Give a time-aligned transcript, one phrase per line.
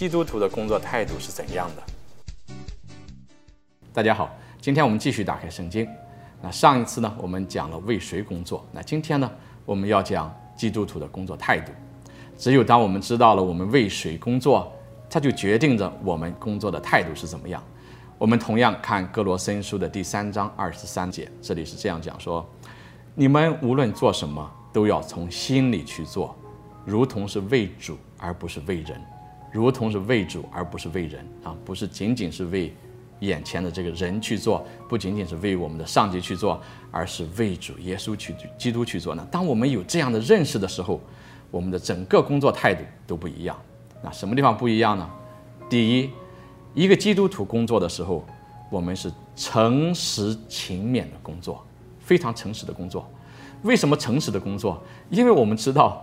[0.00, 1.82] 基督徒的工作态度是怎样的？
[3.92, 5.86] 大家好，今天我们继续打开圣经。
[6.40, 8.66] 那上一次呢，我们讲了为谁工作。
[8.72, 9.30] 那今天呢，
[9.66, 11.70] 我们要讲基督徒的工作态度。
[12.38, 14.72] 只有当我们知道了我们为谁工作，
[15.10, 17.62] 它就决定着我们工作的态度是怎么样。
[18.16, 22.48] 我们同样看歌罗森书的第三章二十三节，这里是这样讲说：
[23.14, 26.34] 你们无论做什么，都要从心里去做，
[26.86, 28.98] 如同是为主，而不是为人；
[29.52, 32.72] 如同是为主，而不是为人啊，不是仅仅是为
[33.20, 39.26] 眼前的这个人去做，不仅仅是为我们的上级去做，而是为主耶稣去基督去做呢。
[39.30, 41.00] 当我们有这样的认识的时候，
[41.50, 43.56] 我们的整个工作态度都不一样。
[44.02, 45.10] 那什么地方不一样呢？
[45.68, 46.10] 第一，
[46.72, 48.24] 一个基督徒工作的时候，
[48.70, 51.62] 我们是诚实勤勉的工作，
[51.98, 53.06] 非常诚实的工作。
[53.62, 54.82] 为什么诚实的工作？
[55.10, 56.02] 因为我们知道，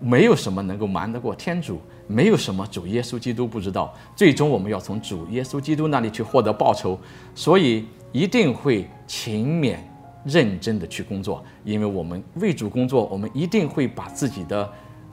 [0.00, 1.80] 没有什么能够瞒得过天主。
[2.06, 6.98] 没有什么主耶稣基督不知道，最终我们要从主耶稣基督那里去获得报酬，
[7.36, 9.76] 所以一定会勤勉
[10.24, 14.62] 认真的去工作，因为我们为主工作，我们一定会把自己的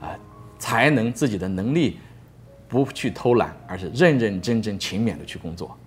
[0.00, 0.18] 啊、呃、
[0.58, 1.98] 才能、自己的能力
[2.66, 5.78] 不去偷懒，而是认认真真、勤勉的去工作。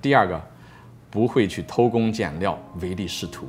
[0.00, 0.40] 第二个，
[1.10, 3.48] 不会去偷工减料、唯利是图。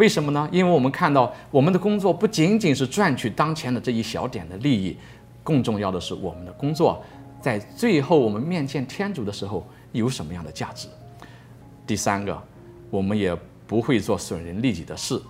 [0.00, 0.48] 为什么呢？
[0.50, 4.96] 因为我们看到我们的工作不仅仅是赚取当前的这一小点的利益。
[5.44, 7.02] 更重要的是，我们的工作
[7.38, 10.88] 在最后我们面见天主的时候有什么样的价值？
[11.86, 12.42] 第三个，
[12.88, 15.20] 我们也不会做损人利己的事，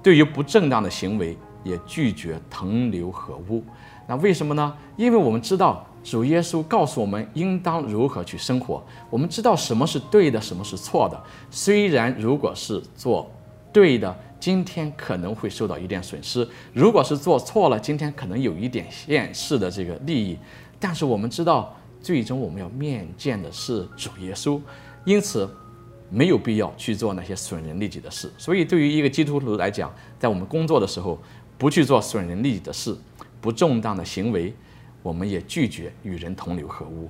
[0.00, 3.60] 对于不正当的行为也拒绝腾流合污。
[4.06, 4.72] 那为什么呢？
[4.96, 11.20] 因为我们知道主耶稣告诉我们应当如何去生活，我们知道什么是对的，什么是错的。
[11.50, 13.28] 虽然如果是做
[13.72, 20.36] 对的，今天可能会受到一点损失，如果是做错了，今天可能有一点现世的这个利益，
[20.78, 24.60] 但是我们知道，最终我们要面见的是主耶稣，
[25.04, 25.48] 因此
[26.10, 28.30] 没有必要去做那些损人利己的事。
[28.36, 31.18] 所以，对于一个基督徒来讲，在我们工作的时候，
[31.56, 32.94] 不去做损人利己的事，
[33.40, 34.52] 不正当的行为，
[35.02, 37.08] 我们也拒绝与人同流合污。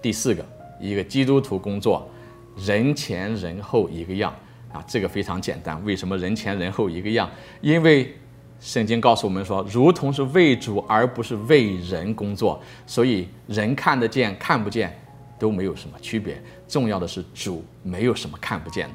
[0.00, 0.46] 第四个，
[0.78, 2.08] 一个基督徒工作，
[2.56, 4.32] 人前人后一个样。
[4.74, 5.82] 啊，这个非常简单。
[5.84, 7.30] 为什么人前人后一个样？
[7.60, 8.12] 因为
[8.58, 14.92] 圣经告诉我们说，如同是为主而不是为人工作，所以人看得见看不见
[15.38, 16.42] 都没有什么区别。
[16.66, 18.94] 重要的是主没有什么看不见的。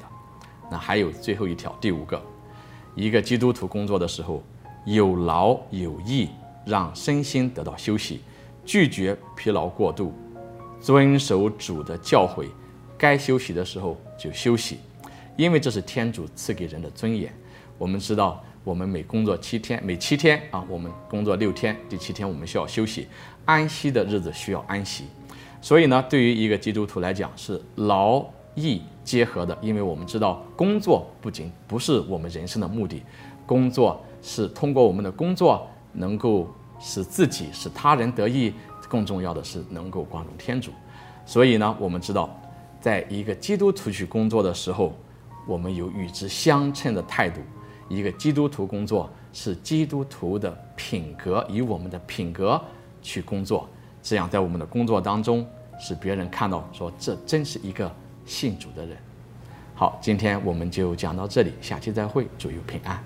[0.70, 2.20] 那还有最后一条，第五个，
[2.94, 4.42] 一个基督徒工作的时候
[4.84, 6.28] 有劳有逸，
[6.66, 8.20] 让身心得到休息，
[8.66, 10.12] 拒绝疲劳过度，
[10.78, 12.46] 遵守主的教诲，
[12.98, 14.78] 该休息的时候就休息。
[15.40, 17.32] 因为这是天主赐给人的尊严。
[17.78, 23.08] 我们知道，我们每工作七天，每七天啊，我们工作六天，第七天我们需要休息，
[23.46, 25.04] 安息的日子需要安息。
[25.62, 28.22] 所以呢，对于一个基督徒来讲，是劳
[28.54, 29.56] 逸结合的。
[29.62, 33.02] 因为我们知道，工作不仅不是我们人生的目的，
[33.46, 38.52] 工作是通过我们的工作能够使自己、使他人得益，
[38.90, 40.70] 更重要的是能够光荣天主。
[41.24, 42.28] 所以呢，我们知道，
[42.78, 44.94] 在一个基督徒去工作的时候，
[45.46, 47.40] 我们有与之相称的态度。
[47.88, 52.60] 一个基督徒工作是基督徒的品格，以我们的品格
[53.02, 53.68] 去工作，
[54.00, 55.44] 这样在我们的工作当中，
[55.80, 57.92] 使别人看到说，这真是一个
[58.24, 58.96] 信主的人。
[59.74, 63.02] 好，今天我们就讲到这里，下期再会，祝有平安。